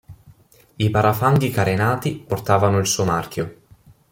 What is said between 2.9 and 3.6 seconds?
marchio.